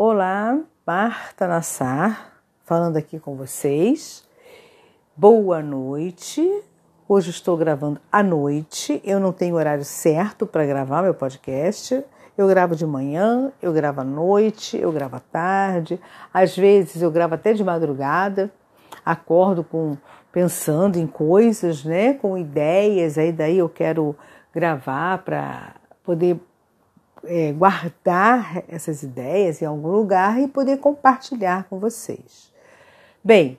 Olá, 0.00 0.56
Marta 0.86 1.48
Nassar, 1.48 2.34
falando 2.64 2.96
aqui 2.96 3.18
com 3.18 3.34
vocês. 3.34 4.24
Boa 5.16 5.60
noite. 5.60 6.62
Hoje 7.08 7.30
estou 7.30 7.56
gravando 7.56 8.00
à 8.12 8.22
noite. 8.22 9.02
Eu 9.04 9.18
não 9.18 9.32
tenho 9.32 9.56
horário 9.56 9.84
certo 9.84 10.46
para 10.46 10.64
gravar 10.64 11.02
meu 11.02 11.14
podcast. 11.14 12.00
Eu 12.36 12.46
gravo 12.46 12.76
de 12.76 12.86
manhã, 12.86 13.52
eu 13.60 13.72
gravo 13.72 14.02
à 14.02 14.04
noite, 14.04 14.78
eu 14.78 14.92
gravo 14.92 15.16
à 15.16 15.20
tarde. 15.20 16.00
Às 16.32 16.56
vezes 16.56 17.02
eu 17.02 17.10
gravo 17.10 17.34
até 17.34 17.52
de 17.52 17.64
madrugada. 17.64 18.52
Acordo 19.04 19.64
com 19.64 19.96
pensando 20.30 20.96
em 20.96 21.08
coisas, 21.08 21.84
né, 21.84 22.14
com 22.14 22.38
ideias. 22.38 23.18
Aí 23.18 23.32
daí 23.32 23.58
eu 23.58 23.68
quero 23.68 24.14
gravar 24.54 25.24
para 25.24 25.74
poder 26.04 26.38
é, 27.24 27.52
guardar 27.52 28.62
essas 28.68 29.02
ideias 29.02 29.62
em 29.62 29.64
algum 29.64 29.88
lugar 29.88 30.40
e 30.40 30.48
poder 30.48 30.78
compartilhar 30.78 31.64
com 31.68 31.78
vocês. 31.78 32.52
Bem, 33.22 33.58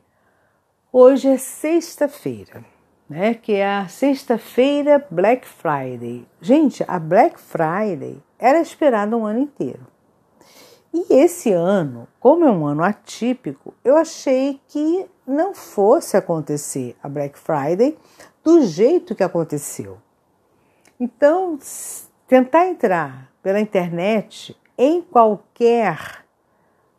hoje 0.91 1.27
é 1.27 1.37
sexta-feira 1.37 2.63
né? 3.09 3.33
Que 3.33 3.53
é 3.53 3.67
a 3.67 3.87
sexta-feira 3.87 5.05
Black 5.09 5.47
Friday. 5.47 6.27
Gente, 6.39 6.85
a 6.87 6.99
Black 6.99 7.39
Friday 7.41 8.21
era 8.37 8.61
esperada 8.61 9.17
um 9.17 9.25
ano 9.25 9.39
inteiro. 9.39 9.87
E 10.93 11.13
esse 11.13 11.51
ano, 11.51 12.07
como 12.19 12.45
é 12.45 12.51
um 12.51 12.65
ano 12.65 12.83
atípico, 12.83 13.73
eu 13.83 13.95
achei 13.95 14.59
que 14.67 15.05
não 15.25 15.53
fosse 15.53 16.15
acontecer 16.15 16.95
a 17.01 17.09
Black 17.09 17.37
Friday 17.37 17.97
do 18.43 18.61
jeito 18.61 19.15
que 19.15 19.23
aconteceu. 19.23 19.97
Então, 20.99 21.57
tentar 22.27 22.67
entrar 22.67 23.28
pela 23.41 23.59
internet 23.59 24.55
em 24.77 25.01
qualquer 25.01 26.25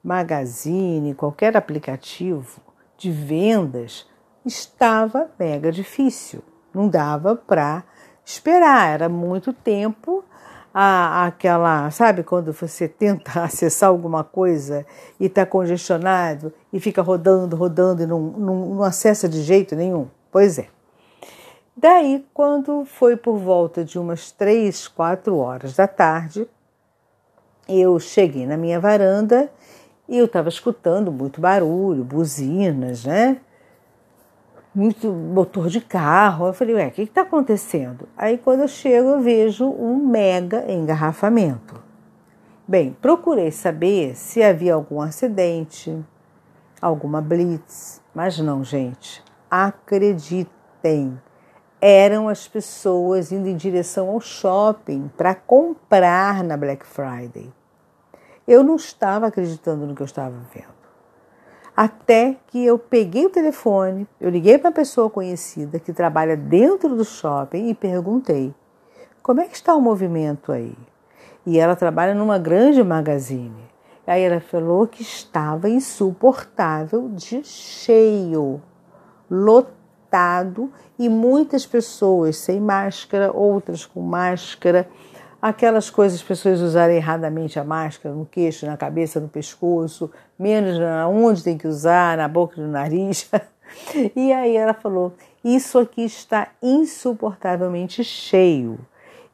magazine, 0.03 1.15
qualquer 1.15 1.57
aplicativo 1.57 2.61
de 2.97 3.11
vendas 3.11 4.07
estava 4.45 5.31
mega 5.39 5.71
difícil. 5.71 6.43
Não 6.73 6.89
dava 6.89 7.37
para 7.37 7.85
esperar, 8.25 8.91
era 8.91 9.09
muito 9.09 9.53
tempo. 9.53 10.25
A, 10.73 11.27
aquela, 11.27 11.91
sabe, 11.91 12.23
quando 12.23 12.53
você 12.53 12.87
tenta 12.89 13.43
acessar 13.43 13.89
alguma 13.89 14.23
coisa 14.23 14.87
e 15.19 15.27
está 15.27 15.45
congestionado 15.45 16.53
e 16.73 16.79
fica 16.79 17.03
rodando, 17.03 17.57
rodando 17.57 18.03
e 18.03 18.07
não, 18.07 18.21
não, 18.21 18.55
não 18.75 18.83
acessa 18.85 19.29
de 19.29 19.43
jeito 19.43 19.75
nenhum? 19.75 20.07
Pois 20.31 20.59
é. 20.59 20.69
Daí, 21.81 22.27
quando 22.35 22.85
foi 22.85 23.17
por 23.17 23.39
volta 23.39 23.83
de 23.83 23.99
umas 23.99 24.31
três, 24.31 24.87
quatro 24.87 25.39
horas 25.39 25.77
da 25.77 25.89
tarde, 25.89 26.47
eu 27.67 27.99
cheguei 27.99 28.47
na 28.47 28.59
minha 28.59 28.79
varanda 28.79 29.51
e 30.07 30.19
eu 30.19 30.27
estava 30.27 30.51
escutando 30.51 31.11
muito 31.11 31.41
barulho, 31.41 32.05
buzinas, 32.05 33.07
né? 33.07 33.41
muito 34.75 35.11
motor 35.11 35.69
de 35.69 35.81
carro. 35.81 36.49
Eu 36.49 36.53
falei, 36.53 36.75
ué, 36.75 36.89
o 36.89 36.91
que 36.91 37.01
está 37.01 37.23
acontecendo? 37.23 38.07
Aí 38.15 38.37
quando 38.37 38.61
eu 38.61 38.69
chego, 38.69 39.09
eu 39.09 39.21
vejo 39.23 39.67
um 39.67 39.97
mega 39.97 40.71
engarrafamento. 40.71 41.83
Bem, 42.69 42.95
procurei 43.01 43.51
saber 43.51 44.15
se 44.15 44.43
havia 44.43 44.75
algum 44.75 45.01
acidente, 45.01 45.99
alguma 46.79 47.23
blitz, 47.23 48.03
mas 48.15 48.39
não, 48.39 48.63
gente. 48.63 49.25
Acreditem, 49.51 51.19
eram 51.81 52.29
as 52.29 52.47
pessoas 52.47 53.33
indo 53.33 53.49
em 53.49 53.57
direção 53.57 54.11
ao 54.11 54.21
shopping 54.21 55.11
para 55.17 55.35
comprar 55.35 56.45
na 56.45 56.57
Black 56.57 56.87
Friday. 56.87 57.51
Eu 58.47 58.63
não 58.63 58.77
estava 58.77 59.27
acreditando 59.27 59.87
no 59.87 59.95
que 59.95 60.03
eu 60.03 60.07
estava 60.07 60.37
vendo. 60.53 60.81
Até 61.75 62.37
que 62.49 62.63
eu 62.63 62.79
peguei 62.79 63.25
o 63.25 63.31
telefone, 63.31 64.07
eu 64.21 64.29
liguei 64.29 64.59
para 64.59 64.69
uma 64.69 64.75
pessoa 64.75 65.09
conhecida 65.09 65.79
que 65.79 65.93
trabalha 65.93 66.37
dentro 66.37 66.95
do 66.95 67.05
shopping 67.05 67.69
e 67.69 67.75
perguntei: 67.75 68.55
como 69.23 69.41
é 69.41 69.47
que 69.47 69.55
está 69.55 69.75
o 69.75 69.81
movimento 69.81 70.53
aí? 70.53 70.77
E 71.47 71.59
ela 71.59 71.75
trabalha 71.75 72.15
numa 72.15 72.39
grande 72.39 72.83
magazine. 72.83 73.71
Aí 74.07 74.23
ela 74.23 74.41
falou 74.41 74.87
que 74.87 75.03
estava 75.03 75.69
insuportável 75.69 77.09
de 77.11 77.45
cheio, 77.45 78.61
lotado 79.31 79.80
e 80.99 81.09
muitas 81.09 81.67
pessoas 81.67 82.37
sem 82.37 82.61
máscara, 82.61 83.33
outras 83.33 83.87
com 83.87 84.01
máscara 84.01 84.89
aquelas 85.41 85.89
coisas 85.89 86.21
as 86.21 86.27
pessoas 86.27 86.61
usarem 86.61 86.97
erradamente 86.97 87.59
a 87.59 87.65
máscara 87.65 88.15
no 88.15 88.27
queixo, 88.27 88.67
na 88.67 88.77
cabeça, 88.77 89.21
no 89.21 89.29
pescoço, 89.29 90.11
menos 90.39 90.79
onde 91.09 91.43
tem 91.43 91.57
que 91.57 91.67
usar, 91.67 92.17
na 92.17 92.29
boca 92.29 92.59
e 92.59 92.63
no 92.63 92.69
nariz. 92.69 93.31
E 94.17 94.33
aí 94.33 94.57
ela 94.57 94.75
falou: 94.75 95.15
Isso 95.45 95.79
aqui 95.79 96.03
está 96.03 96.49
insuportavelmente 96.61 98.03
cheio. 98.03 98.81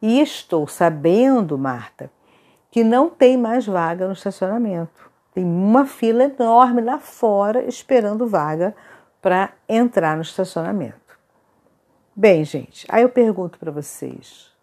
E 0.02 0.20
estou 0.20 0.68
sabendo, 0.68 1.56
Marta, 1.56 2.10
que 2.70 2.84
não 2.84 3.08
tem 3.08 3.38
mais 3.38 3.64
vaga 3.64 4.06
no 4.06 4.12
estacionamento. 4.12 5.10
Tem 5.32 5.42
uma 5.42 5.86
fila 5.86 6.24
enorme 6.24 6.82
lá 6.82 6.98
fora 6.98 7.66
esperando 7.66 8.26
vaga 8.26 8.76
para 9.20 9.52
entrar 9.68 10.16
no 10.16 10.22
estacionamento. 10.22 11.18
Bem, 12.14 12.44
gente, 12.44 12.86
aí 12.88 13.02
eu 13.02 13.08
pergunto 13.08 13.58
para 13.58 13.70
vocês: 13.70 14.56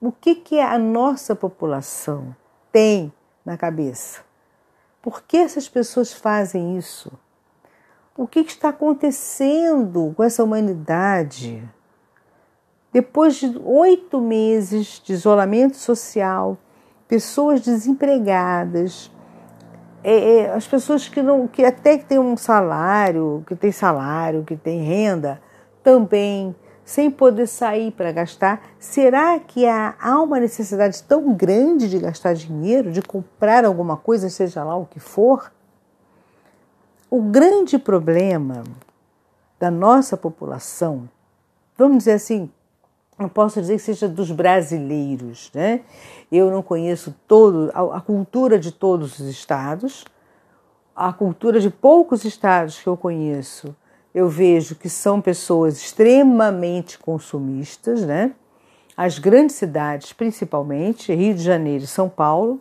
o 0.00 0.12
que, 0.12 0.36
que 0.36 0.60
a 0.60 0.78
nossa 0.78 1.34
população 1.34 2.34
tem 2.70 3.12
na 3.44 3.56
cabeça? 3.56 4.20
Por 5.02 5.22
que 5.22 5.36
essas 5.36 5.68
pessoas 5.68 6.12
fazem 6.12 6.78
isso? 6.78 7.10
O 8.16 8.24
que, 8.24 8.44
que 8.44 8.50
está 8.52 8.68
acontecendo 8.68 10.14
com 10.16 10.22
essa 10.22 10.44
humanidade? 10.44 11.68
Depois 12.92 13.36
de 13.36 13.58
oito 13.64 14.20
meses 14.20 15.02
de 15.04 15.14
isolamento 15.14 15.76
social, 15.76 16.56
pessoas 17.08 17.60
desempregadas, 17.60 19.10
é, 20.02 20.40
é, 20.40 20.52
as 20.52 20.66
pessoas 20.66 21.08
que 21.08 21.22
não, 21.22 21.46
que 21.46 21.64
até 21.64 21.98
que 21.98 22.04
têm 22.04 22.18
um 22.18 22.36
salário, 22.36 23.44
que 23.46 23.54
tem 23.54 23.72
salário, 23.72 24.44
que 24.44 24.56
tem 24.56 24.82
renda, 24.82 25.40
também 25.82 26.54
sem 26.84 27.10
poder 27.10 27.46
sair 27.46 27.92
para 27.92 28.10
gastar, 28.12 28.62
será 28.78 29.38
que 29.38 29.66
há, 29.66 29.94
há 30.00 30.22
uma 30.22 30.40
necessidade 30.40 31.02
tão 31.02 31.34
grande 31.34 31.88
de 31.88 31.98
gastar 31.98 32.32
dinheiro, 32.34 32.90
de 32.90 33.02
comprar 33.02 33.64
alguma 33.64 33.96
coisa, 33.96 34.30
seja 34.30 34.64
lá 34.64 34.74
o 34.74 34.86
que 34.86 34.98
for? 34.98 35.52
O 37.10 37.20
grande 37.20 37.78
problema 37.78 38.64
da 39.60 39.70
nossa 39.70 40.16
população, 40.16 41.08
vamos 41.76 41.98
dizer 41.98 42.12
assim, 42.12 42.50
não 43.18 43.28
posso 43.28 43.60
dizer 43.60 43.76
que 43.76 43.82
seja 43.82 44.08
dos 44.08 44.30
brasileiros, 44.30 45.50
né? 45.54 45.80
Eu 46.30 46.50
não 46.50 46.62
conheço 46.62 47.14
todo 47.26 47.70
a, 47.74 48.00
cultura 48.00 48.58
de 48.58 48.70
todos 48.70 49.18
os 49.18 49.26
estados, 49.28 50.04
a 50.94 51.12
cultura 51.12 51.58
de 51.60 51.70
poucos 51.70 52.24
estados 52.24 52.80
que 52.80 52.86
eu 52.86 52.96
conheço 52.96 53.74
eu 54.14 54.28
vejo 54.28 54.74
que 54.74 54.88
são 54.88 55.20
pessoas 55.20 55.76
extremamente 55.76 56.98
consumistas, 56.98 58.04
né? 58.04 58.32
As 58.96 59.18
grandes 59.18 59.54
cidades, 59.54 60.12
principalmente, 60.12 61.14
Rio 61.14 61.34
de 61.34 61.42
Janeiro 61.42 61.84
e 61.84 61.86
São 61.86 62.08
Paulo, 62.08 62.60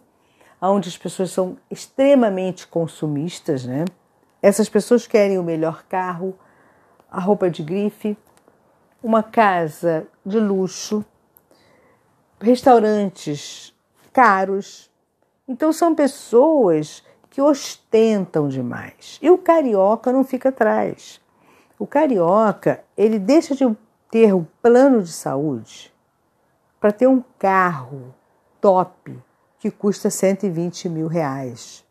onde 0.62 0.88
as 0.88 0.98
pessoas 0.98 1.32
são 1.32 1.58
extremamente 1.72 2.68
consumistas, 2.68 3.66
né? 3.66 3.86
Essas 4.40 4.70
pessoas 4.70 5.08
querem 5.08 5.40
o 5.40 5.44
melhor 5.44 5.84
carro, 5.90 6.38
a 7.10 7.20
roupa 7.20 7.50
de 7.50 7.64
grife, 7.64 8.16
uma 9.02 9.24
casa 9.24 10.06
de 10.28 10.40
luxo, 10.40 11.06
restaurantes 12.40 13.74
caros. 14.12 14.92
Então 15.48 15.72
são 15.72 15.96
pessoas 15.96 17.04
que 17.30 17.42
ostentam 17.42 18.48
demais. 18.48 19.18
E 19.22 19.30
o 19.30 19.38
carioca 19.38 20.12
não 20.12 20.24
fica 20.24 20.50
atrás. 20.50 21.22
O 21.80 21.88
carioca, 21.88 22.84
ele 22.98 23.20
deixa 23.20 23.56
de 23.56 23.64
ter 24.10 24.34
um 24.34 24.46
plano 24.62 25.02
de 25.02 25.12
saúde 25.12 25.94
para 26.80 26.92
ter 26.92 27.08
um 27.08 27.24
carro 27.38 28.14
top 28.60 29.18
que 29.60 29.72
custa 29.72 30.10
120 30.10 30.90
mil 30.90 31.08
reais. 31.08 31.86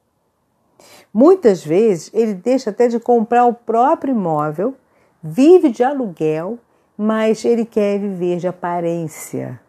Muitas 1.12 1.64
vezes 1.64 2.10
ele 2.12 2.34
deixa 2.34 2.70
até 2.70 2.88
de 2.88 3.00
comprar 3.00 3.46
o 3.46 3.54
próprio 3.54 4.12
imóvel, 4.12 4.74
vive 5.22 5.70
de 5.70 5.82
aluguel, 5.82 6.58
mas 6.96 7.44
ele 7.44 7.64
quer 7.64 7.98
viver 7.98 8.38
de 8.38 8.48
aparência, 8.48 9.60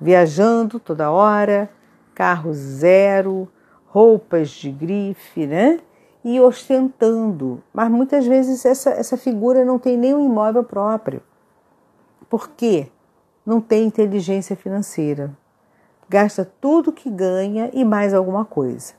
viajando 0.00 0.78
toda 0.78 1.10
hora, 1.10 1.70
carro 2.14 2.52
zero, 2.52 3.48
roupas 3.86 4.50
de 4.50 4.70
grife, 4.70 5.46
né? 5.46 5.78
e 6.24 6.40
ostentando. 6.40 7.62
Mas 7.72 7.90
muitas 7.90 8.26
vezes 8.26 8.64
essa, 8.64 8.90
essa 8.90 9.16
figura 9.16 9.64
não 9.64 9.78
tem 9.78 9.96
nem 9.96 10.14
um 10.14 10.24
imóvel 10.24 10.64
próprio. 10.64 11.22
Por 12.28 12.48
quê? 12.50 12.88
Não 13.44 13.60
tem 13.60 13.84
inteligência 13.84 14.54
financeira. 14.54 15.30
gasta 16.08 16.44
tudo 16.60 16.92
que 16.92 17.08
ganha 17.08 17.70
e 17.72 17.84
mais 17.84 18.12
alguma 18.12 18.44
coisa. 18.44 18.94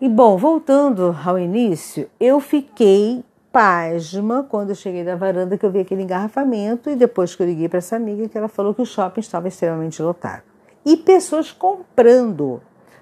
E 0.00 0.08
bom, 0.08 0.36
voltando 0.36 1.16
ao 1.24 1.38
início, 1.38 2.10
eu 2.20 2.38
fiquei 2.40 3.24
pasma 3.56 4.46
quando 4.46 4.68
eu 4.68 4.74
cheguei 4.74 5.02
da 5.02 5.16
varanda 5.16 5.56
que 5.56 5.64
eu 5.64 5.70
vi 5.70 5.78
aquele 5.78 6.02
engarrafamento 6.02 6.90
e 6.90 6.94
depois 6.94 7.34
que 7.34 7.42
eu 7.42 7.46
liguei 7.46 7.70
para 7.70 7.78
essa 7.78 7.96
amiga 7.96 8.28
que 8.28 8.36
ela 8.36 8.48
falou 8.48 8.74
que 8.74 8.82
o 8.82 8.84
shopping 8.84 9.20
estava 9.20 9.48
extremamente 9.48 10.02
lotado. 10.02 10.42
E 10.84 10.94
pessoas 10.94 11.52
comprando. 11.52 12.60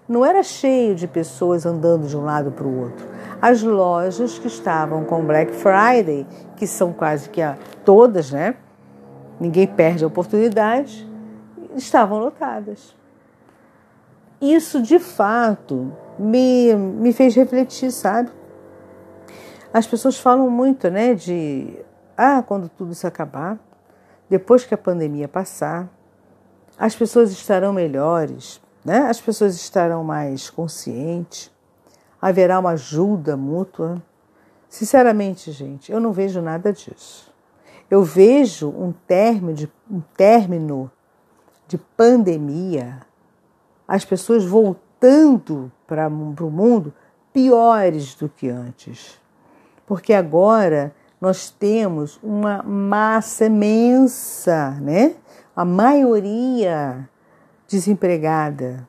Não 0.08 0.24
era 0.24 0.44
cheio 0.44 0.94
de 0.94 1.08
pessoas 1.08 1.66
andando 1.66 2.06
de 2.06 2.16
um 2.16 2.24
lado 2.24 2.52
para 2.52 2.64
o 2.64 2.82
outro. 2.82 3.04
As 3.42 3.64
lojas 3.64 4.38
que 4.38 4.46
estavam 4.46 5.02
com 5.02 5.24
Black 5.24 5.52
Friday, 5.52 6.24
que 6.56 6.68
são 6.68 6.92
quase 6.92 7.30
que 7.30 7.42
a, 7.42 7.58
todas, 7.84 8.30
né? 8.30 8.54
Ninguém 9.40 9.66
perde 9.66 10.04
a 10.04 10.06
oportunidade, 10.06 11.04
estavam 11.74 12.20
lotadas. 12.20 12.94
Isso 14.40 14.80
de 14.80 15.00
fato 15.00 15.92
me, 16.16 16.72
me 16.76 17.12
fez 17.12 17.34
refletir, 17.34 17.90
sabe? 17.90 18.30
As 19.74 19.88
pessoas 19.88 20.16
falam 20.16 20.48
muito, 20.48 20.88
né, 20.88 21.14
de 21.14 21.84
ah, 22.16 22.44
quando 22.44 22.68
tudo 22.68 22.94
se 22.94 23.08
acabar, 23.08 23.58
depois 24.30 24.64
que 24.64 24.72
a 24.72 24.78
pandemia 24.78 25.26
passar, 25.26 25.90
as 26.78 26.94
pessoas 26.94 27.32
estarão 27.32 27.72
melhores, 27.72 28.62
né? 28.84 28.98
As 28.98 29.20
pessoas 29.20 29.56
estarão 29.56 30.04
mais 30.04 30.48
conscientes, 30.48 31.50
haverá 32.22 32.60
uma 32.60 32.70
ajuda 32.70 33.36
mútua. 33.36 34.00
Sinceramente, 34.68 35.50
gente, 35.50 35.90
eu 35.90 35.98
não 35.98 36.12
vejo 36.12 36.40
nada 36.40 36.72
disso. 36.72 37.34
Eu 37.90 38.04
vejo 38.04 38.68
um 38.68 38.92
término 38.92 39.54
de, 39.54 39.72
um 39.90 40.00
término 40.16 40.88
de 41.66 41.78
pandemia, 41.78 43.00
as 43.88 44.04
pessoas 44.04 44.44
voltando 44.44 45.72
para 45.84 46.06
o 46.06 46.50
mundo 46.50 46.94
piores 47.32 48.14
do 48.14 48.28
que 48.28 48.48
antes. 48.48 49.23
Porque 49.86 50.12
agora 50.12 50.94
nós 51.20 51.50
temos 51.50 52.18
uma 52.22 52.62
massa 52.62 53.46
imensa, 53.46 54.70
né? 54.80 55.14
A 55.54 55.64
maioria 55.64 57.08
desempregada, 57.68 58.88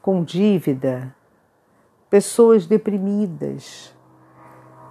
com 0.00 0.24
dívida, 0.24 1.14
pessoas 2.08 2.66
deprimidas, 2.66 3.94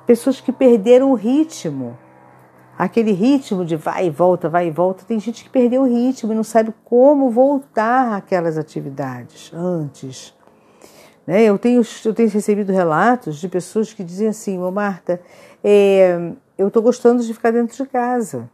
pessoas 0.06 0.40
que 0.40 0.52
perderam 0.52 1.12
o 1.12 1.16
ritmo 1.16 1.98
aquele 2.80 3.12
ritmo 3.12 3.66
de 3.66 3.76
vai 3.76 4.08
e 4.08 4.10
volta, 4.10 4.48
vai 4.48 4.68
e 4.68 4.72
volta. 4.72 5.04
Tem 5.04 5.20
gente 5.20 5.44
que 5.44 5.50
perdeu 5.50 5.82
o 5.82 5.86
ritmo 5.86 6.32
e 6.32 6.36
não 6.36 6.46
sabe 6.46 6.74
como 6.86 7.30
voltar 7.30 8.16
àquelas 8.16 8.58
atividades 8.58 9.52
antes. 9.54 10.34
Né? 11.30 11.44
Eu, 11.44 11.60
tenho, 11.60 11.84
eu 12.06 12.14
tenho 12.16 12.28
recebido 12.28 12.74
relatos 12.74 13.38
de 13.38 13.48
pessoas 13.48 13.94
que 13.94 14.04
dizem 14.04 14.30
assim: 14.30 14.58
Ô 14.58 14.72
Marta, 14.72 15.22
é, 15.64 16.31
eu 16.58 16.70
estou 16.70 16.81
gostando 16.81 17.24
de 17.24 17.31
ficar 17.36 17.52
dentro 17.52 17.78
de 17.78 17.88
casa. 17.88 18.50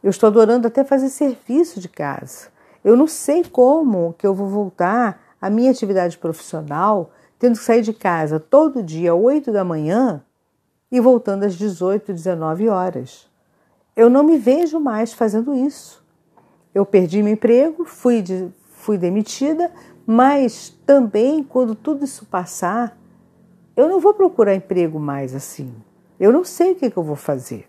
Eu 0.00 0.10
estou 0.10 0.28
adorando 0.28 0.68
até 0.68 0.84
fazer 0.84 1.08
serviço 1.08 1.80
de 1.80 1.88
casa. 1.88 2.50
Eu 2.84 2.96
não 2.96 3.08
sei 3.08 3.42
como 3.42 4.14
que 4.16 4.24
eu 4.24 4.32
vou 4.32 4.46
voltar 4.46 5.20
à 5.40 5.50
minha 5.50 5.72
atividade 5.72 6.16
profissional 6.18 7.10
tendo 7.36 7.58
que 7.58 7.64
sair 7.64 7.82
de 7.82 7.92
casa 7.92 8.38
todo 8.38 8.80
dia, 8.80 9.12
8 9.12 9.50
da 9.50 9.64
manhã, 9.64 10.22
e 10.88 11.00
voltando 11.00 11.42
às 11.42 11.56
18, 11.56 12.12
19 12.12 12.68
horas. 12.68 13.28
Eu 13.96 14.08
não 14.08 14.22
me 14.22 14.38
vejo 14.38 14.78
mais 14.78 15.12
fazendo 15.12 15.52
isso. 15.52 16.00
Eu 16.72 16.86
perdi 16.86 17.24
meu 17.24 17.32
emprego, 17.32 17.84
fui, 17.84 18.22
de, 18.22 18.48
fui 18.70 18.96
demitida, 18.96 19.72
mas 20.06 20.70
também 20.84 21.42
quando 21.42 21.74
tudo 21.74 22.04
isso 22.04 22.26
passar, 22.26 22.96
eu 23.76 23.88
não 23.88 24.00
vou 24.00 24.14
procurar 24.14 24.54
emprego 24.54 24.98
mais 24.98 25.34
assim. 25.34 25.74
Eu 26.18 26.32
não 26.32 26.44
sei 26.44 26.72
o 26.72 26.74
que, 26.76 26.90
que 26.90 26.96
eu 26.96 27.02
vou 27.02 27.16
fazer, 27.16 27.68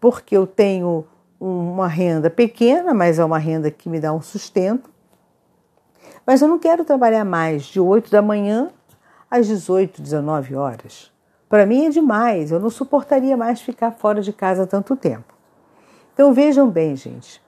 porque 0.00 0.36
eu 0.36 0.46
tenho 0.46 1.06
uma 1.40 1.88
renda 1.88 2.30
pequena, 2.30 2.94
mas 2.94 3.18
é 3.18 3.24
uma 3.24 3.38
renda 3.38 3.70
que 3.70 3.88
me 3.88 3.98
dá 3.98 4.12
um 4.12 4.20
sustento. 4.20 4.90
Mas 6.26 6.40
eu 6.40 6.48
não 6.48 6.58
quero 6.58 6.84
trabalhar 6.84 7.24
mais 7.24 7.64
de 7.64 7.80
8 7.80 8.10
da 8.10 8.22
manhã 8.22 8.70
às 9.30 9.46
18, 9.46 10.00
19 10.02 10.54
horas. 10.54 11.10
Para 11.48 11.66
mim 11.66 11.86
é 11.86 11.90
demais, 11.90 12.50
eu 12.50 12.60
não 12.60 12.70
suportaria 12.70 13.36
mais 13.36 13.60
ficar 13.60 13.90
fora 13.90 14.22
de 14.22 14.32
casa 14.32 14.66
tanto 14.66 14.96
tempo. 14.96 15.34
Então 16.14 16.32
vejam 16.32 16.68
bem, 16.68 16.94
gente, 16.94 17.42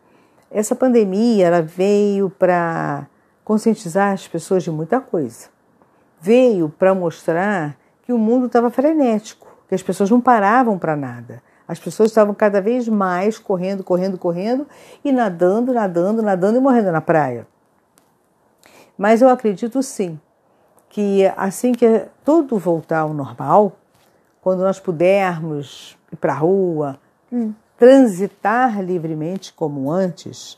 essa 0.50 0.74
pandemia 0.74 1.46
ela 1.46 1.62
veio 1.62 2.30
para 2.30 3.06
conscientizar 3.44 4.12
as 4.12 4.26
pessoas 4.26 4.62
de 4.62 4.70
muita 4.70 5.00
coisa. 5.00 5.48
Veio 6.20 6.68
para 6.68 6.94
mostrar 6.94 7.76
que 8.02 8.12
o 8.12 8.18
mundo 8.18 8.46
estava 8.46 8.70
frenético, 8.70 9.46
que 9.68 9.74
as 9.74 9.82
pessoas 9.82 10.10
não 10.10 10.20
paravam 10.20 10.78
para 10.78 10.96
nada. 10.96 11.42
As 11.66 11.78
pessoas 11.78 12.10
estavam 12.10 12.34
cada 12.34 12.60
vez 12.60 12.88
mais 12.88 13.38
correndo, 13.38 13.82
correndo, 13.82 14.18
correndo 14.18 14.66
e 15.04 15.10
nadando, 15.12 15.72
nadando, 15.72 16.22
nadando 16.22 16.58
e 16.58 16.60
morrendo 16.60 16.92
na 16.92 17.00
praia. 17.00 17.46
Mas 18.96 19.22
eu 19.22 19.28
acredito 19.28 19.82
sim 19.82 20.20
que 20.88 21.26
assim 21.36 21.72
que 21.72 22.06
tudo 22.24 22.56
voltar 22.56 23.00
ao 23.00 23.12
normal, 23.12 23.72
quando 24.40 24.60
nós 24.60 24.78
pudermos 24.78 25.98
ir 26.12 26.16
para 26.16 26.34
a 26.34 26.36
rua, 26.36 27.00
hum. 27.32 27.52
transitar 27.76 28.80
livremente 28.80 29.52
como 29.52 29.90
antes, 29.90 30.56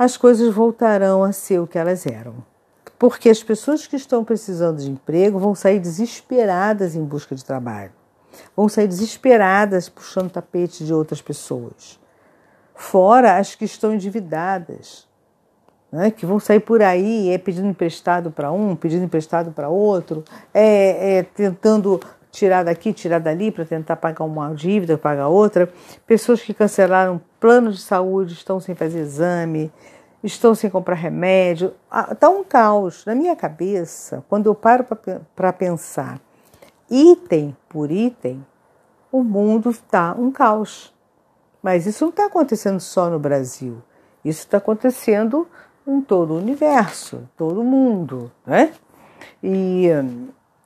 as 0.00 0.16
coisas 0.16 0.54
voltarão 0.54 1.22
a 1.22 1.30
ser 1.30 1.60
o 1.60 1.66
que 1.66 1.78
elas 1.78 2.06
eram. 2.06 2.36
Porque 2.98 3.28
as 3.28 3.42
pessoas 3.42 3.86
que 3.86 3.96
estão 3.96 4.24
precisando 4.24 4.78
de 4.78 4.90
emprego 4.90 5.38
vão 5.38 5.54
sair 5.54 5.78
desesperadas 5.78 6.96
em 6.96 7.04
busca 7.04 7.34
de 7.34 7.44
trabalho. 7.44 7.92
Vão 8.56 8.66
sair 8.66 8.88
desesperadas 8.88 9.90
puxando 9.90 10.30
tapete 10.30 10.86
de 10.86 10.94
outras 10.94 11.20
pessoas. 11.20 12.00
Fora 12.74 13.36
as 13.36 13.54
que 13.54 13.66
estão 13.66 13.92
endividadas, 13.92 15.06
né, 15.92 16.10
que 16.10 16.24
vão 16.24 16.40
sair 16.40 16.60
por 16.60 16.80
aí 16.80 17.28
é, 17.28 17.36
pedindo 17.36 17.68
emprestado 17.68 18.30
para 18.30 18.50
um, 18.50 18.74
pedindo 18.74 19.04
emprestado 19.04 19.52
para 19.52 19.68
outro, 19.68 20.24
é, 20.54 21.18
é, 21.18 21.22
tentando 21.24 22.00
tirar 22.30 22.64
daqui, 22.64 22.92
tirar 22.92 23.18
dali 23.18 23.50
para 23.50 23.64
tentar 23.64 23.96
pagar 23.96 24.24
uma 24.24 24.54
dívida, 24.54 24.96
pagar 24.96 25.28
outra. 25.28 25.70
Pessoas 26.06 26.40
que 26.40 26.54
cancelaram 26.54 27.20
planos 27.38 27.76
de 27.76 27.82
saúde, 27.82 28.34
estão 28.34 28.60
sem 28.60 28.74
fazer 28.74 29.00
exame, 29.00 29.72
estão 30.22 30.54
sem 30.54 30.70
comprar 30.70 30.94
remédio. 30.94 31.74
Está 32.10 32.26
ah, 32.26 32.30
um 32.30 32.44
caos. 32.44 33.04
Na 33.04 33.14
minha 33.14 33.34
cabeça, 33.34 34.24
quando 34.28 34.46
eu 34.46 34.54
paro 34.54 34.86
para 35.34 35.52
pensar 35.52 36.20
item 36.90 37.56
por 37.68 37.90
item, 37.90 38.44
o 39.12 39.22
mundo 39.22 39.70
está 39.70 40.14
um 40.18 40.30
caos. 40.30 40.94
Mas 41.62 41.86
isso 41.86 42.04
não 42.04 42.10
está 42.10 42.26
acontecendo 42.26 42.80
só 42.80 43.10
no 43.10 43.18
Brasil. 43.18 43.82
Isso 44.24 44.40
está 44.40 44.58
acontecendo 44.58 45.46
em 45.86 46.00
todo 46.00 46.34
o 46.34 46.38
universo, 46.38 47.28
todo 47.36 47.60
o 47.60 47.64
mundo, 47.64 48.30
né? 48.46 48.72
E 49.42 49.88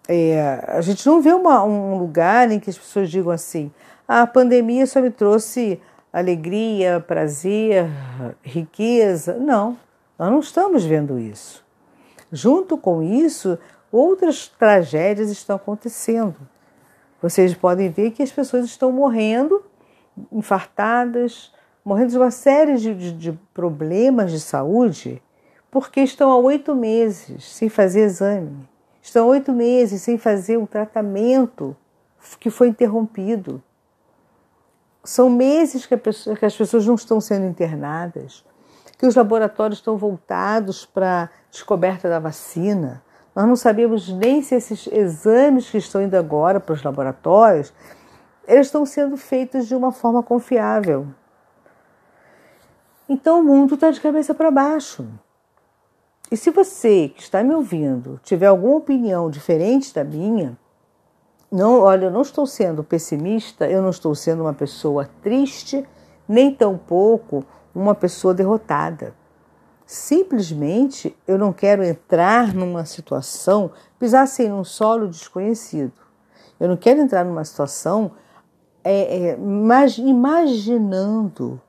é, 0.07 0.65
a 0.69 0.81
gente 0.83 1.07
não 1.07 1.21
vê 1.23 1.33
uma, 1.33 1.65
um 1.65 1.97
lugar 1.99 2.51
em 2.51 2.61
que 2.61 2.69
as 2.69 2.77
pessoas 2.77 3.11
digam 3.11 3.33
assim: 3.33 3.73
ah, 4.07 4.23
a 4.23 4.27
pandemia 4.27 4.87
só 4.87 5.01
me 5.01 5.11
trouxe 5.11 5.81
alegria, 6.13 7.01
prazer, 7.01 7.87
riqueza. 8.43 9.35
Não, 9.35 9.79
nós 10.19 10.31
não 10.31 10.41
estamos 10.41 10.85
vendo 10.85 11.19
isso. 11.19 11.65
Junto 12.31 12.77
com 12.77 13.03
isso, 13.03 13.59
outras 13.91 14.49
tragédias 14.49 15.31
estão 15.31 15.57
acontecendo. 15.57 16.37
Vocês 17.23 17.55
podem 17.55 17.89
ver 17.89 18.11
que 18.11 18.23
as 18.23 18.31
pessoas 18.31 18.67
estão 18.67 18.93
morrendo, 18.93 19.65
infartadas, 20.31 21.51
morrendo 21.83 22.11
de 22.11 22.19
uma 22.19 22.31
série 22.31 22.77
de, 22.77 22.95
de, 22.95 23.13
de 23.13 23.33
problemas 23.55 24.31
de 24.31 24.41
saúde, 24.41 25.23
porque 25.71 26.01
estão 26.01 26.31
há 26.31 26.37
oito 26.37 26.75
meses 26.75 27.45
sem 27.45 27.71
fazer 27.71 28.03
exame 28.03 28.69
Estão 29.05 29.29
oito 29.29 29.53
meses 29.53 30.01
sem 30.01 30.17
fazer 30.17 30.57
um 30.57 30.65
tratamento 30.65 31.77
que 32.41 32.49
foi 32.49 32.69
interrompido. 32.69 33.63
São 35.05 35.29
meses 35.29 35.85
que, 35.85 35.95
pessoa, 35.95 36.35
que 36.35 36.47
as 36.47 36.57
pessoas 36.57 36.87
não 36.87 36.95
estão 36.95 37.21
sendo 37.21 37.45
internadas, 37.45 38.43
que 38.99 39.05
os 39.05 39.15
laboratórios 39.15 39.81
estão 39.81 39.99
voltados 39.99 40.87
para 40.87 41.25
a 41.25 41.29
descoberta 41.51 42.09
da 42.09 42.19
vacina. 42.19 43.05
Nós 43.37 43.47
não 43.47 43.57
sabemos 43.57 44.09
nem 44.09 44.41
se 44.41 44.55
esses 44.55 44.87
exames 44.87 45.69
que 45.69 45.77
estão 45.77 46.01
indo 46.01 46.15
agora 46.15 46.59
para 46.59 46.73
os 46.73 46.83
laboratórios, 46.83 47.75
eles 48.49 48.69
estão 48.69 48.87
sendo 48.87 49.19
feitos 49.19 49.69
de 49.69 49.75
uma 49.75 49.93
forma 49.93 50.23
confiável. 50.23 51.07
Então 53.07 53.41
o 53.41 53.45
mundo 53.45 53.75
está 53.75 53.91
de 53.91 54.01
cabeça 54.01 54.35
para 54.35 54.51
baixo. 54.51 55.07
E 56.31 56.37
se 56.37 56.51
você 56.51 57.11
que 57.15 57.23
está 57.23 57.43
me 57.43 57.55
ouvindo 57.55 58.21
tiver 58.23 58.47
alguma 58.47 58.77
opinião 58.77 59.31
diferente 59.31 59.95
da 59.95 60.03
minha, 60.03 60.59
não, 61.51 61.81
olha, 61.81 62.07
eu 62.07 62.11
não 62.11 62.23
estou 62.23 62.47
sendo 62.47 62.83
pessimista, 62.83 63.69
eu 63.69 63.81
não 63.81 63.91
estou 63.91 64.15
sendo 64.15 64.43
uma 64.43 64.53
pessoa 64.53 65.09
triste, 65.23 65.87
nem 66.27 66.53
tampouco 66.53 67.45
uma 67.75 67.95
pessoa 67.95 68.35
derrotada. 68.35 69.15
Simplesmente 69.87 71.17
eu 71.29 71.39
não 71.39 71.53
quero 71.53 71.85
entrar 71.85 72.55
numa 72.55 72.85
situação, 72.85 73.71
pisar 73.99 74.23
assim 74.23 74.49
num 74.49 74.65
solo 74.65 75.07
desconhecido. 75.07 75.93
Eu 76.59 76.69
não 76.69 76.77
quero 76.77 77.01
entrar 77.01 77.25
numa 77.25 77.45
situação 77.45 78.13
é, 78.83 79.31
é, 79.31 79.39
imaginando 79.99 81.61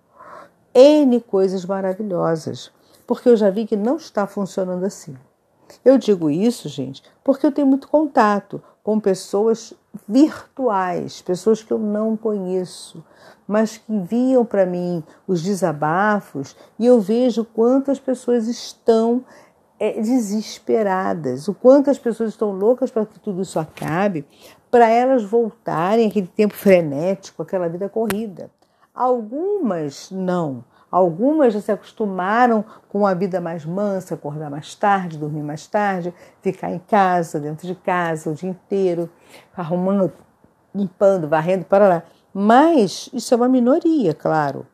N 0.74 1.22
coisas 1.22 1.66
maravilhosas, 1.66 2.72
porque 3.06 3.30
eu 3.30 3.36
já 3.36 3.50
vi 3.50 3.66
que 3.66 3.76
não 3.76 3.98
está 3.98 4.26
funcionando 4.28 4.86
assim. 4.86 5.16
Eu 5.84 5.98
digo 5.98 6.30
isso, 6.30 6.70
gente, 6.70 7.04
porque 7.24 7.46
eu 7.46 7.52
tenho 7.52 7.68
muito 7.68 7.88
contato 7.88 8.62
com 8.84 9.00
pessoas 9.00 9.74
virtuais, 10.08 11.22
pessoas 11.22 11.64
que 11.64 11.72
eu 11.72 11.80
não 11.80 12.16
conheço, 12.16 13.04
mas 13.48 13.78
que 13.78 13.92
enviam 13.92 14.46
para 14.46 14.66
mim 14.66 15.04
os 15.28 15.42
desabafos 15.42 16.56
e 16.78 16.86
eu 16.86 17.00
vejo 17.00 17.44
quantas 17.46 18.00
pessoas 18.00 18.48
estão 18.48 19.24
é, 19.80 20.00
desesperadas, 20.00 21.48
o 21.48 21.54
quanto 21.54 21.90
as 21.90 21.98
pessoas 21.98 22.30
estão 22.30 22.52
loucas 22.52 22.92
para 22.92 23.06
que 23.06 23.20
tudo 23.20 23.42
isso 23.42 23.60
acabe, 23.60 24.26
para 24.70 24.90
elas 24.90 25.24
voltarem 25.24 26.08
aquele 26.08 26.28
tempo 26.28 26.54
frenético, 26.54 27.42
aquela 27.42 27.68
vida 27.68 27.90
corrida. 27.90 28.50
Algumas 28.94 30.12
não. 30.12 30.64
Algumas 30.96 31.54
já 31.54 31.60
se 31.60 31.74
acostumaram 31.74 32.64
com 32.88 33.06
a 33.06 33.14
vida 33.14 33.42
mais 33.42 33.66
mansa, 33.66 34.16
acordar 34.16 34.50
mais 34.50 34.74
tarde, 34.76 35.18
dormir 35.18 35.44
mais 35.44 35.68
tarde, 35.68 36.14
ficar 36.42 36.72
em 36.72 36.80
casa, 36.80 37.38
dentro 37.38 37.68
de 37.68 37.76
casa 37.76 38.30
o 38.30 38.34
dia 38.34 38.50
inteiro, 38.50 39.10
arrumando, 39.58 40.10
limpando, 40.74 41.28
varrendo 41.28 41.66
para 41.66 41.90
lá. 41.90 42.04
Mas 42.34 43.10
isso 43.12 43.34
é 43.34 43.36
uma 43.36 43.50
minoria, 43.50 44.14
claro. 44.14 44.66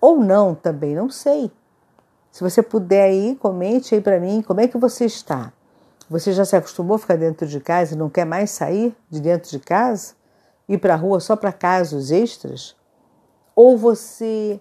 Ou 0.00 0.16
não 0.16 0.54
também, 0.54 0.94
não 0.94 1.10
sei. 1.10 1.52
Se 2.32 2.42
você 2.42 2.62
puder 2.62 3.02
aí, 3.02 3.36
comente 3.36 3.94
aí 3.94 4.00
para 4.00 4.18
mim 4.18 4.40
como 4.40 4.62
é 4.62 4.68
que 4.68 4.78
você 4.78 5.04
está. 5.04 5.52
Você 6.08 6.32
já 6.32 6.46
se 6.46 6.56
acostumou 6.56 6.94
a 6.94 6.98
ficar 6.98 7.16
dentro 7.16 7.46
de 7.46 7.60
casa 7.60 7.94
e 7.94 7.98
não 7.98 8.08
quer 8.08 8.24
mais 8.24 8.48
sair 8.48 8.96
de 9.10 9.20
dentro 9.20 9.50
de 9.50 9.58
casa? 9.58 10.14
Ir 10.66 10.78
para 10.78 10.94
a 10.94 10.96
rua 10.96 11.20
só 11.20 11.36
para 11.36 11.52
casos 11.52 12.10
extras? 12.10 12.74
Ou 13.54 13.76
você 13.76 14.58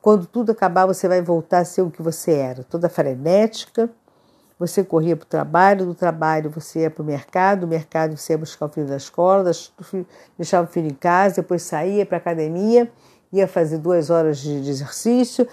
quando 0.00 0.26
tudo 0.26 0.52
acabar, 0.52 0.86
você 0.86 1.08
vai 1.08 1.22
voltar 1.22 1.58
a 1.58 1.64
ser 1.64 1.82
o 1.82 1.90
que 1.90 2.02
você 2.02 2.32
era, 2.32 2.64
toda 2.64 2.88
frenética. 2.88 3.90
Você 4.58 4.82
corria 4.82 5.16
para 5.16 5.24
o 5.24 5.28
trabalho, 5.28 5.86
do 5.86 5.94
trabalho 5.94 6.50
você 6.50 6.80
ia 6.80 6.90
para 6.90 7.02
o 7.02 7.06
mercado, 7.06 7.60
do 7.60 7.68
mercado 7.68 8.16
você 8.16 8.32
ia 8.32 8.38
buscar 8.38 8.66
o 8.66 8.68
filho 8.68 8.88
da 8.88 8.96
escola, 8.96 9.48
deixava 10.36 10.66
o 10.68 10.70
filho 10.70 10.88
em 10.88 10.94
casa, 10.94 11.36
depois 11.36 11.62
saía 11.62 12.04
para 12.04 12.16
a 12.16 12.20
academia, 12.20 12.90
ia 13.32 13.46
fazer 13.46 13.78
duas 13.78 14.10
horas 14.10 14.38
de, 14.38 14.68
exercício, 14.68 15.46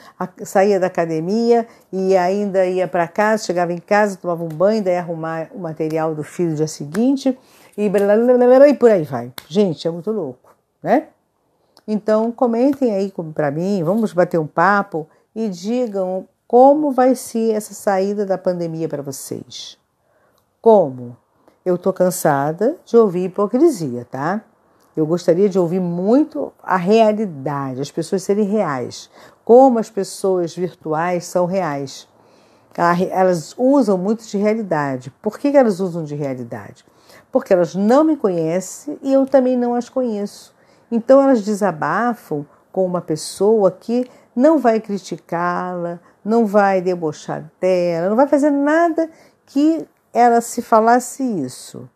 saía 0.43 0.79
da 0.79 0.87
academia 0.87 1.67
e 1.91 2.17
ainda 2.17 2.65
ia 2.65 2.87
para 2.87 3.07
casa, 3.07 3.43
chegava 3.43 3.71
em 3.71 3.77
casa, 3.77 4.17
tomava 4.17 4.43
um 4.43 4.49
banho, 4.49 4.83
daí 4.83 4.97
arrumar 4.97 5.49
o 5.53 5.59
material 5.59 6.15
do 6.15 6.23
filho 6.23 6.51
no 6.51 6.55
dia 6.55 6.67
seguinte 6.67 7.37
e, 7.77 7.87
blá, 7.89 8.15
blá, 8.15 8.37
blá, 8.37 8.67
e 8.67 8.73
por 8.73 8.89
aí 8.89 9.03
vai. 9.03 9.31
Gente, 9.47 9.87
é 9.87 9.91
muito 9.91 10.11
louco, 10.11 10.55
né? 10.81 11.09
Então, 11.87 12.31
comentem 12.31 12.93
aí 12.93 13.13
para 13.33 13.51
mim, 13.51 13.83
vamos 13.83 14.11
bater 14.11 14.39
um 14.39 14.47
papo 14.47 15.07
e 15.35 15.47
digam 15.49 16.27
como 16.47 16.91
vai 16.91 17.15
ser 17.15 17.53
essa 17.53 17.73
saída 17.73 18.25
da 18.25 18.37
pandemia 18.37 18.87
para 18.87 19.01
vocês. 19.01 19.77
Como? 20.61 21.15
Eu 21.65 21.77
tô 21.77 21.91
cansada 21.91 22.77
de 22.85 22.95
ouvir 22.95 23.25
hipocrisia, 23.25 24.05
tá? 24.09 24.43
Eu 24.95 25.05
gostaria 25.05 25.49
de 25.49 25.59
ouvir 25.59 25.81
muito 25.81 26.53
a 26.63 26.77
realidade, 26.77 27.81
as 27.81 27.91
pessoas 27.91 28.23
serem 28.23 28.45
reais. 28.45 29.09
Como 29.43 29.77
as 29.77 29.89
pessoas 29.89 30.55
virtuais 30.55 31.25
são 31.25 31.45
reais. 31.45 32.07
Elas 33.11 33.53
usam 33.57 33.97
muito 33.97 34.25
de 34.25 34.37
realidade. 34.37 35.11
Por 35.21 35.37
que 35.37 35.49
elas 35.49 35.79
usam 35.79 36.03
de 36.03 36.15
realidade? 36.15 36.85
Porque 37.31 37.51
elas 37.51 37.75
não 37.75 38.03
me 38.03 38.15
conhecem 38.15 38.97
e 39.03 39.11
eu 39.11 39.25
também 39.25 39.57
não 39.57 39.75
as 39.75 39.89
conheço. 39.89 40.54
Então 40.91 41.21
elas 41.21 41.43
desabafam 41.43 42.45
com 42.71 42.85
uma 42.85 43.01
pessoa 43.01 43.71
que 43.71 44.09
não 44.35 44.59
vai 44.59 44.79
criticá-la, 44.79 45.99
não 46.23 46.45
vai 46.45 46.81
debochar 46.81 47.49
dela, 47.59 48.09
não 48.09 48.15
vai 48.15 48.27
fazer 48.27 48.51
nada 48.51 49.09
que 49.45 49.87
ela 50.13 50.41
se 50.41 50.61
falasse 50.61 51.23
isso 51.23 51.89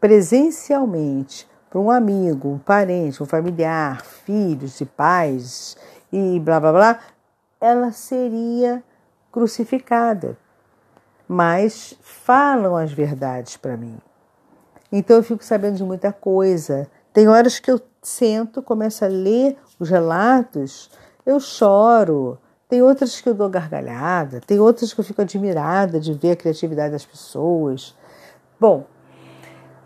presencialmente 0.00 1.48
para 1.68 1.80
um 1.80 1.90
amigo, 1.90 2.48
um 2.48 2.58
parente, 2.58 3.22
um 3.22 3.26
familiar, 3.26 4.02
filhos 4.02 4.80
e 4.80 4.86
pais 4.86 5.76
e 6.12 6.40
blá 6.40 6.58
blá 6.60 6.72
blá, 6.72 7.00
ela 7.60 7.92
seria 7.92 8.82
crucificada. 9.30 10.36
Mas 11.26 11.94
falam 12.00 12.74
as 12.76 12.90
verdades 12.90 13.56
para 13.56 13.76
mim. 13.76 13.98
Então 14.90 15.16
eu 15.16 15.22
fico 15.22 15.44
sabendo 15.44 15.76
de 15.76 15.84
muita 15.84 16.10
coisa. 16.10 16.88
Tem 17.12 17.28
horas 17.28 17.58
que 17.58 17.70
eu 17.70 17.78
sento, 18.02 18.62
começo 18.62 19.04
a 19.04 19.08
ler 19.08 19.56
os 19.78 19.90
relatos, 19.90 20.90
eu 21.24 21.38
choro. 21.40 22.38
Tem 22.68 22.82
outras 22.82 23.20
que 23.20 23.28
eu 23.28 23.34
dou 23.34 23.48
gargalhada, 23.48 24.40
tem 24.46 24.58
outras 24.58 24.92
que 24.92 25.00
eu 25.00 25.04
fico 25.04 25.22
admirada 25.22 25.98
de 25.98 26.12
ver 26.12 26.32
a 26.32 26.36
criatividade 26.36 26.92
das 26.92 27.04
pessoas. 27.04 27.96
Bom, 28.60 28.86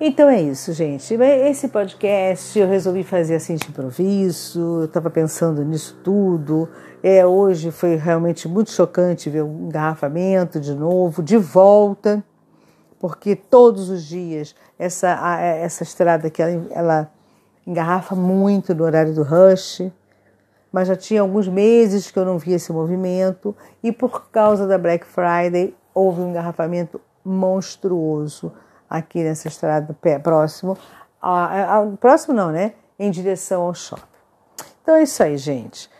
então 0.00 0.28
é 0.28 0.42
isso, 0.42 0.72
gente. 0.72 1.14
Esse 1.14 1.68
podcast 1.68 2.58
eu 2.58 2.66
resolvi 2.66 3.04
fazer 3.04 3.36
assim 3.36 3.54
de 3.54 3.68
improviso, 3.68 4.80
eu 4.80 4.84
estava 4.86 5.08
pensando 5.08 5.64
nisso 5.64 5.96
tudo. 6.02 6.68
É, 7.04 7.24
hoje 7.24 7.70
foi 7.70 7.94
realmente 7.94 8.48
muito 8.48 8.72
chocante 8.72 9.30
ver 9.30 9.44
um 9.44 9.66
engarrafamento 9.66 10.58
de 10.58 10.74
novo, 10.74 11.22
de 11.22 11.36
volta, 11.36 12.24
porque 12.98 13.36
todos 13.36 13.90
os 13.90 14.02
dias 14.02 14.56
essa, 14.76 15.38
essa 15.40 15.84
estrada 15.84 16.28
que 16.28 16.42
ela, 16.42 16.66
ela 16.72 17.12
engarrafa 17.66 18.14
muito 18.14 18.74
no 18.74 18.84
horário 18.84 19.14
do 19.14 19.22
rush, 19.22 19.82
mas 20.72 20.88
já 20.88 20.96
tinha 20.96 21.20
alguns 21.20 21.48
meses 21.48 22.10
que 22.10 22.18
eu 22.18 22.24
não 22.24 22.38
via 22.38 22.56
esse 22.56 22.72
movimento 22.72 23.54
e 23.82 23.92
por 23.92 24.30
causa 24.30 24.66
da 24.66 24.78
Black 24.78 25.06
Friday 25.06 25.74
houve 25.94 26.22
um 26.22 26.30
engarrafamento 26.30 27.00
monstruoso 27.24 28.52
aqui 28.88 29.22
nessa 29.22 29.48
estrada 29.48 29.96
próximo, 30.22 30.76
a, 31.20 31.78
a, 31.78 31.86
próximo 31.98 32.34
não, 32.34 32.50
né? 32.50 32.72
Em 32.98 33.10
direção 33.10 33.62
ao 33.62 33.74
shopping. 33.74 34.02
Então 34.82 34.96
é 34.96 35.02
isso 35.02 35.22
aí, 35.22 35.36
gente. 35.36 35.90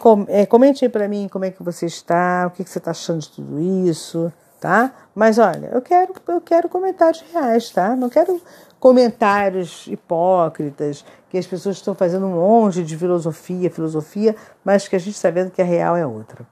Com, 0.00 0.24
é, 0.28 0.46
comente 0.46 0.84
aí 0.84 0.88
para 0.88 1.08
mim 1.08 1.28
como 1.30 1.44
é 1.44 1.50
que 1.50 1.62
você 1.62 1.86
está, 1.86 2.46
o 2.46 2.50
que, 2.50 2.62
que 2.64 2.70
você 2.70 2.78
está 2.78 2.92
achando 2.92 3.20
de 3.20 3.30
tudo 3.30 3.60
isso, 3.60 4.32
tá? 4.62 4.92
Mas 5.12 5.38
olha, 5.38 5.70
eu 5.72 5.82
quero, 5.82 6.14
eu 6.28 6.40
quero 6.40 6.68
comentários 6.68 7.20
reais, 7.32 7.68
tá? 7.70 7.96
Não 7.96 8.08
quero 8.08 8.40
comentários 8.78 9.88
hipócritas, 9.88 11.04
que 11.28 11.36
as 11.36 11.46
pessoas 11.46 11.76
estão 11.76 11.96
fazendo 11.96 12.26
um 12.26 12.34
monte 12.34 12.84
de 12.84 12.96
filosofia, 12.96 13.68
filosofia, 13.68 14.36
mas 14.64 14.86
que 14.86 14.94
a 14.94 15.00
gente 15.00 15.16
está 15.16 15.30
vendo 15.30 15.50
que 15.50 15.60
a 15.60 15.64
real 15.64 15.96
é 15.96 16.06
outra. 16.06 16.46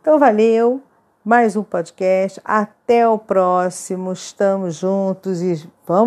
Então, 0.00 0.18
valeu, 0.18 0.82
mais 1.24 1.54
um 1.54 1.62
podcast, 1.62 2.40
até 2.44 3.08
o 3.08 3.16
próximo, 3.16 4.12
estamos 4.12 4.74
juntos 4.74 5.40
e 5.40 5.68
vamos. 5.86 6.00